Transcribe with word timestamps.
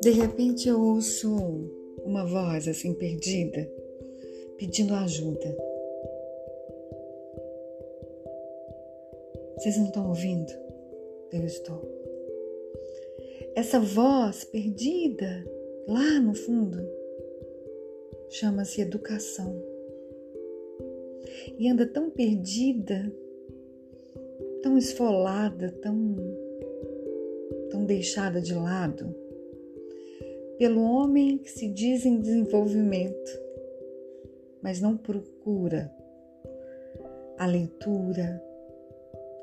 De 0.00 0.10
repente 0.10 0.68
eu 0.68 0.80
ouço 0.80 1.34
uma 2.04 2.26
voz 2.26 2.68
assim 2.68 2.92
perdida, 2.92 3.66
pedindo 4.58 4.94
ajuda. 4.94 5.56
Vocês 9.56 9.78
não 9.78 9.86
estão 9.86 10.08
ouvindo? 10.08 10.52
Eu 11.32 11.44
estou. 11.44 11.80
Essa 13.54 13.80
voz 13.80 14.44
perdida 14.44 15.44
lá 15.88 16.20
no 16.20 16.34
fundo 16.34 16.78
chama-se 18.28 18.80
educação. 18.80 19.62
E 21.58 21.68
anda 21.68 21.86
tão 21.86 22.10
perdida, 22.10 23.10
tão 24.64 24.78
esfolada, 24.78 25.70
tão, 25.82 26.16
tão 27.70 27.84
deixada 27.84 28.40
de 28.40 28.54
lado 28.54 29.14
pelo 30.56 30.82
homem 30.82 31.36
que 31.36 31.50
se 31.50 31.68
diz 31.68 32.06
em 32.06 32.18
desenvolvimento, 32.18 33.30
mas 34.62 34.80
não 34.80 34.96
procura 34.96 35.92
a 37.36 37.44
leitura, 37.44 38.42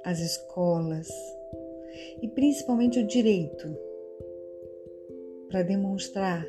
as 0.04 0.20
escolas 0.20 1.08
e 2.20 2.28
principalmente 2.28 3.00
o 3.00 3.06
direito 3.06 3.78
para 5.50 5.62
demonstrar 5.62 6.44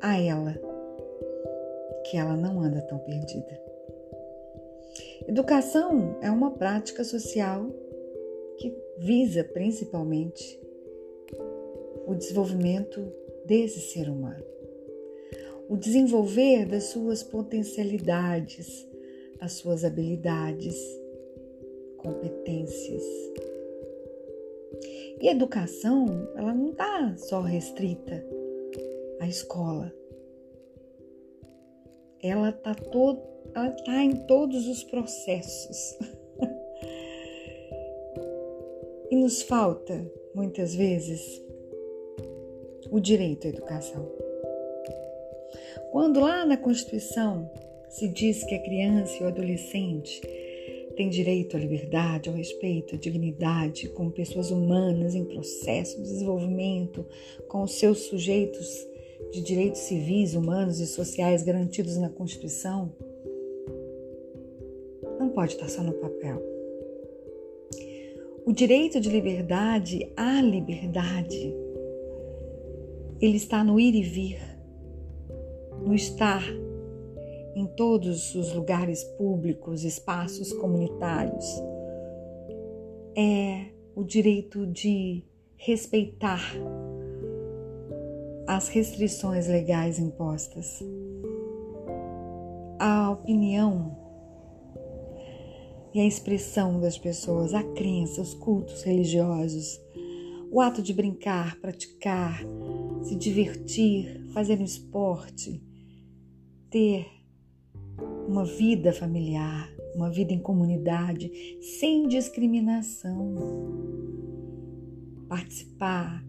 a 0.00 0.18
ela 0.18 0.54
que 2.06 2.16
ela 2.16 2.34
não 2.34 2.62
anda 2.62 2.80
tão 2.80 2.98
perdida. 3.00 3.71
Educação 5.28 6.18
é 6.20 6.30
uma 6.30 6.50
prática 6.50 7.04
social 7.04 7.70
que 8.58 8.74
visa 8.98 9.44
principalmente 9.44 10.60
o 12.06 12.14
desenvolvimento 12.14 13.12
desse 13.46 13.80
ser 13.80 14.08
humano. 14.08 14.44
O 15.68 15.76
desenvolver 15.76 16.66
das 16.66 16.84
suas 16.84 17.22
potencialidades, 17.22 18.86
as 19.40 19.52
suas 19.52 19.84
habilidades, 19.84 20.76
competências. 21.96 23.02
E 25.20 25.28
educação, 25.28 26.06
ela 26.34 26.52
não 26.52 26.70
está 26.70 27.16
só 27.16 27.40
restrita 27.40 28.24
à 29.20 29.26
escola. 29.26 29.92
Ela 32.22 32.50
está 32.50 32.74
todo, 32.74 33.20
ela 33.54 33.70
tá 33.70 34.04
em 34.04 34.16
todos 34.26 34.68
os 34.68 34.84
processos. 34.84 35.98
e 39.10 39.16
nos 39.16 39.42
falta, 39.42 40.06
muitas 40.34 40.74
vezes, 40.74 41.42
o 42.90 43.00
direito 43.00 43.46
à 43.46 43.50
educação. 43.50 44.10
Quando 45.90 46.20
lá 46.20 46.46
na 46.46 46.56
Constituição 46.56 47.50
se 47.88 48.08
diz 48.08 48.44
que 48.44 48.54
a 48.54 48.62
criança 48.62 49.18
e 49.18 49.24
o 49.24 49.28
adolescente 49.28 50.20
têm 50.96 51.10
direito 51.10 51.56
à 51.56 51.60
liberdade, 51.60 52.28
ao 52.28 52.36
respeito, 52.36 52.94
à 52.94 52.98
dignidade, 52.98 53.88
como 53.88 54.12
pessoas 54.12 54.50
humanas 54.50 55.14
em 55.14 55.24
processo 55.24 55.96
de 55.96 56.02
desenvolvimento, 56.02 57.04
com 57.48 57.62
os 57.62 57.74
seus 57.74 58.04
sujeitos 58.04 58.86
de 59.32 59.42
direitos 59.42 59.80
civis, 59.80 60.34
humanos 60.34 60.78
e 60.78 60.86
sociais 60.86 61.42
garantidos 61.42 61.96
na 61.96 62.10
Constituição, 62.10 62.92
não 65.18 65.30
pode 65.30 65.54
estar 65.54 65.68
só 65.68 65.82
no 65.82 65.94
papel. 65.94 66.40
O 68.44 68.52
direito 68.52 69.00
de 69.00 69.08
liberdade 69.08 70.12
à 70.16 70.40
liberdade 70.40 71.54
ele 73.20 73.36
está 73.36 73.62
no 73.62 73.78
ir 73.78 73.94
e 73.94 74.02
vir, 74.02 74.40
no 75.80 75.94
estar 75.94 76.42
em 77.54 77.66
todos 77.76 78.34
os 78.34 78.52
lugares 78.52 79.04
públicos, 79.16 79.84
espaços 79.84 80.52
comunitários. 80.52 81.46
É 83.16 83.66
o 83.94 84.02
direito 84.02 84.66
de 84.66 85.22
respeitar 85.56 86.42
as 88.56 88.68
restrições 88.68 89.46
legais 89.46 89.98
impostas. 89.98 90.82
A 92.78 93.10
opinião 93.10 93.96
e 95.94 96.00
a 96.00 96.06
expressão 96.06 96.78
das 96.78 96.98
pessoas, 96.98 97.54
a 97.54 97.62
crença, 97.62 98.20
os 98.20 98.34
cultos 98.34 98.82
religiosos, 98.82 99.80
o 100.50 100.60
ato 100.60 100.82
de 100.82 100.92
brincar, 100.92 101.58
praticar, 101.60 102.42
se 103.02 103.16
divertir, 103.16 104.26
fazer 104.34 104.60
um 104.60 104.64
esporte, 104.64 105.62
ter 106.70 107.06
uma 108.28 108.44
vida 108.44 108.92
familiar, 108.92 109.70
uma 109.94 110.10
vida 110.10 110.32
em 110.32 110.38
comunidade, 110.38 111.30
sem 111.80 112.06
discriminação. 112.06 113.34
Participar, 115.26 116.22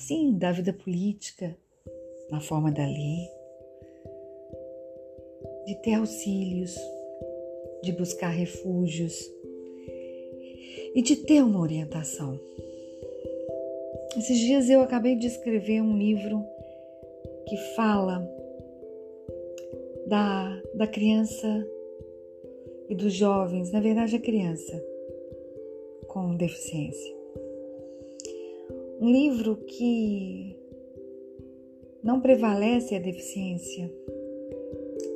sim, 0.00 0.36
da 0.36 0.50
vida 0.50 0.72
política, 0.72 1.56
na 2.30 2.40
forma 2.40 2.72
da 2.72 2.84
lei, 2.84 3.28
de 5.66 5.74
ter 5.82 5.94
auxílios, 5.94 6.74
de 7.82 7.92
buscar 7.92 8.30
refúgios 8.30 9.14
e 10.94 11.02
de 11.02 11.16
ter 11.16 11.42
uma 11.42 11.60
orientação. 11.60 12.40
Esses 14.16 14.38
dias 14.38 14.70
eu 14.70 14.80
acabei 14.80 15.16
de 15.16 15.26
escrever 15.26 15.82
um 15.82 15.96
livro 15.96 16.42
que 17.46 17.56
fala 17.76 18.26
da, 20.06 20.60
da 20.74 20.86
criança 20.86 21.66
e 22.88 22.94
dos 22.94 23.12
jovens, 23.12 23.70
na 23.70 23.80
verdade, 23.80 24.16
a 24.16 24.20
criança 24.20 24.82
com 26.08 26.34
deficiência. 26.34 27.19
Um 29.00 29.10
livro 29.10 29.56
que 29.56 30.54
não 32.02 32.20
prevalece 32.20 32.94
a 32.94 32.98
deficiência, 32.98 33.90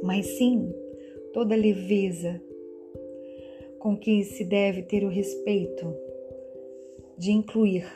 mas 0.03 0.27
sim 0.39 0.73
toda 1.35 1.55
a 1.55 1.59
leveza 1.59 2.41
com 3.79 3.95
que 3.97 4.25
se 4.25 4.43
deve 4.45 4.83
ter 4.83 5.05
o 5.05 5.11
respeito 5.11 5.95
de 7.19 7.33
incluir 7.33 7.87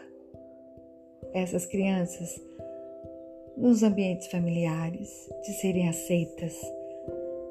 essas 1.32 1.64
crianças 1.64 2.38
nos 3.56 3.82
ambientes 3.82 4.26
familiares, 4.28 5.28
de 5.42 5.52
serem 5.54 5.88
aceitas 5.88 6.54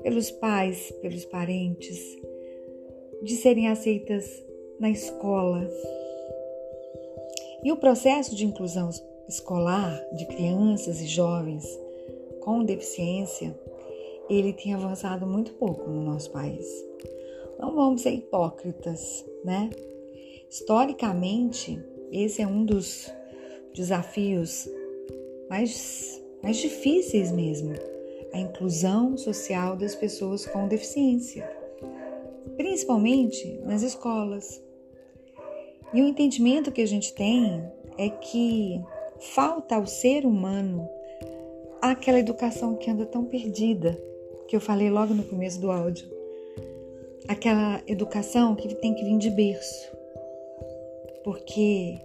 pelos 0.03 0.31
pais, 0.31 0.91
pelos 1.01 1.25
parentes, 1.25 1.99
de 3.23 3.35
serem 3.35 3.67
aceitas 3.67 4.45
na 4.79 4.89
escola. 4.89 5.67
E 7.67 7.71
o 7.73 7.75
processo 7.75 8.33
de 8.33 8.45
inclusão 8.45 8.89
escolar 9.27 10.01
de 10.13 10.25
crianças 10.25 11.01
e 11.01 11.05
jovens 11.05 11.67
com 12.39 12.63
deficiência, 12.63 13.59
ele 14.29 14.53
tem 14.53 14.73
avançado 14.73 15.27
muito 15.27 15.51
pouco 15.55 15.89
no 15.89 16.01
nosso 16.01 16.31
país. 16.31 16.65
Não 17.59 17.75
vamos 17.75 18.03
ser 18.03 18.11
hipócritas, 18.11 19.25
né? 19.43 19.69
Historicamente, 20.49 21.77
esse 22.09 22.41
é 22.41 22.47
um 22.47 22.63
dos 22.63 23.13
desafios 23.73 24.65
mais, 25.49 26.23
mais 26.41 26.55
difíceis 26.55 27.33
mesmo, 27.33 27.73
a 28.31 28.39
inclusão 28.39 29.17
social 29.17 29.75
das 29.75 29.93
pessoas 29.93 30.45
com 30.45 30.69
deficiência, 30.69 31.43
principalmente 32.55 33.59
nas 33.65 33.81
escolas. 33.81 34.65
E 35.93 36.01
o 36.01 36.07
entendimento 36.07 36.71
que 36.71 36.81
a 36.81 36.87
gente 36.87 37.13
tem 37.13 37.63
é 37.97 38.09
que 38.09 38.81
falta 39.19 39.75
ao 39.75 39.85
ser 39.85 40.25
humano 40.25 40.87
aquela 41.81 42.19
educação 42.19 42.75
que 42.75 42.89
anda 42.89 43.05
tão 43.05 43.25
perdida, 43.25 43.97
que 44.47 44.55
eu 44.55 44.61
falei 44.61 44.89
logo 44.89 45.13
no 45.13 45.23
começo 45.23 45.59
do 45.59 45.71
áudio. 45.71 46.07
Aquela 47.27 47.81
educação 47.87 48.55
que 48.55 48.73
tem 48.75 48.93
que 48.93 49.03
vir 49.03 49.17
de 49.17 49.29
berço. 49.29 49.91
Porque 51.23 51.99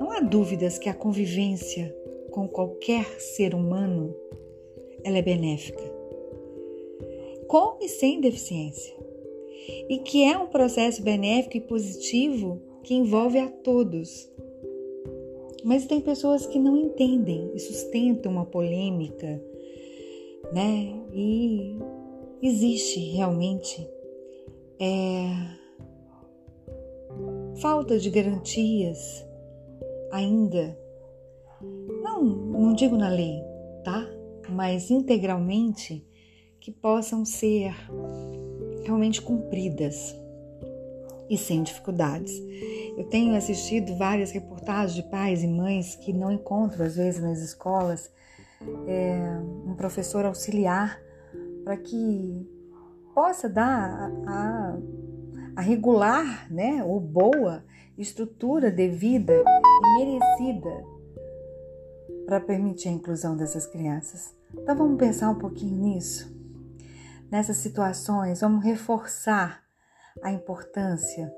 não 0.00 0.12
há 0.12 0.20
dúvidas 0.20 0.78
que 0.78 0.88
a 0.88 0.94
convivência 0.94 1.94
com 2.30 2.48
qualquer 2.48 3.04
ser 3.20 3.54
humano 3.54 4.14
ela 5.04 5.18
é 5.18 5.22
benéfica, 5.22 5.82
com 7.46 7.78
e 7.80 7.88
sem 7.88 8.20
deficiência, 8.20 8.94
e 9.88 9.98
que 9.98 10.24
é 10.24 10.36
um 10.36 10.48
processo 10.48 11.00
benéfico 11.00 11.56
e 11.56 11.60
positivo 11.60 12.60
que 12.86 12.94
envolve 12.94 13.36
a 13.40 13.48
todos. 13.48 14.30
Mas 15.64 15.86
tem 15.86 16.00
pessoas 16.00 16.46
que 16.46 16.56
não 16.56 16.76
entendem 16.76 17.50
e 17.52 17.58
sustentam 17.58 18.30
uma 18.30 18.46
polêmica, 18.46 19.42
né? 20.52 20.94
E 21.12 21.76
existe 22.40 23.00
realmente 23.10 23.84
é, 24.78 25.26
falta 27.56 27.98
de 27.98 28.08
garantias 28.08 29.26
ainda, 30.12 30.78
não, 32.04 32.22
não 32.22 32.72
digo 32.72 32.96
na 32.96 33.08
lei, 33.08 33.42
tá? 33.82 34.08
Mas 34.48 34.92
integralmente 34.92 36.06
que 36.60 36.70
possam 36.70 37.24
ser 37.24 37.74
realmente 38.84 39.20
cumpridas 39.20 40.14
e 41.28 41.36
sem 41.36 41.62
dificuldades. 41.62 42.32
Eu 42.96 43.04
tenho 43.04 43.36
assistido 43.36 43.96
várias 43.96 44.30
reportagens 44.30 44.94
de 44.94 45.02
pais 45.10 45.42
e 45.42 45.46
mães 45.46 45.94
que 45.96 46.12
não 46.12 46.32
encontram, 46.32 46.86
às 46.86 46.96
vezes, 46.96 47.22
nas 47.22 47.38
escolas, 47.38 48.10
é, 48.86 49.38
um 49.66 49.74
professor 49.74 50.24
auxiliar 50.24 51.00
para 51.64 51.76
que 51.76 52.48
possa 53.14 53.48
dar 53.48 54.10
a, 54.26 54.78
a, 55.56 55.60
regular, 55.60 56.50
né, 56.52 56.82
ou 56.84 57.00
boa 57.00 57.64
estrutura 57.98 58.70
devida 58.70 59.32
e 59.34 60.04
merecida 60.04 60.84
para 62.26 62.40
permitir 62.40 62.88
a 62.88 62.92
inclusão 62.92 63.36
dessas 63.36 63.66
crianças. 63.66 64.34
Então 64.54 64.76
vamos 64.76 64.98
pensar 64.98 65.30
um 65.30 65.38
pouquinho 65.38 65.76
nisso. 65.76 66.34
Nessas 67.30 67.56
situações, 67.56 68.40
vamos 68.40 68.64
reforçar 68.64 69.65
a 70.22 70.30
importância 70.30 71.32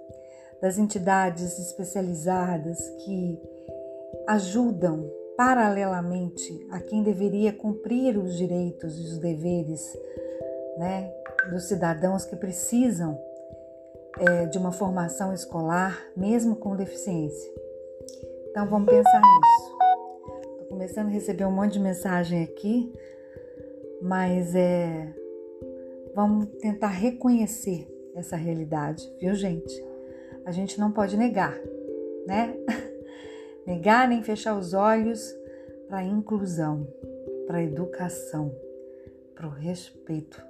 das 0.61 0.79
entidades 0.79 1.59
especializadas 1.59 2.79
que 3.05 3.41
ajudam 4.27 5.11
paralelamente 5.37 6.67
a 6.71 6.81
quem 6.81 7.03
deveria 7.03 7.53
cumprir 7.53 8.19
os 8.19 8.37
direitos 8.37 8.99
e 8.99 9.03
os 9.03 9.19
deveres 9.19 9.81
né, 10.77 11.13
dos 11.51 11.69
cidadãos 11.69 12.25
que 12.25 12.35
precisam 12.35 13.19
é, 14.19 14.47
de 14.47 14.59
uma 14.59 14.73
formação 14.73 15.33
escolar, 15.33 16.05
mesmo 16.17 16.57
com 16.57 16.75
deficiência. 16.75 17.53
Então 18.51 18.67
vamos 18.67 18.91
pensar 18.91 19.21
nisso. 19.21 20.53
Estou 20.53 20.69
começando 20.71 21.07
a 21.07 21.11
receber 21.11 21.45
um 21.45 21.53
monte 21.53 21.75
de 21.75 21.81
mensagem 21.81 22.43
aqui, 22.43 22.93
mas 24.03 24.57
é, 24.57 25.15
vamos 26.15 26.47
tentar 26.59 26.89
reconhecer 26.89 27.87
essa 28.15 28.37
realidade, 28.37 29.11
viu, 29.21 29.35
gente? 29.35 29.85
A 30.45 30.53
gente 30.53 30.79
não 30.81 30.93
pode 30.93 31.17
negar, 31.17 31.55
né? 32.27 32.55
negar 33.67 34.09
nem 34.09 34.23
fechar 34.23 34.57
os 34.57 34.73
olhos 34.73 35.21
para 35.89 35.99
a 35.99 36.05
inclusão, 36.05 36.87
para 37.47 37.59
a 37.59 37.63
educação, 37.63 38.55
para 39.35 39.47
o 39.47 39.51
respeito 39.51 40.45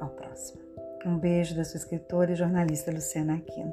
ao 0.00 0.10
próximo. 0.10 0.60
Um 1.04 1.18
beijo 1.18 1.56
da 1.56 1.64
sua 1.64 1.78
escritora 1.78 2.32
e 2.32 2.36
jornalista 2.36 2.92
Luciana 2.92 3.34
Aquino. 3.34 3.72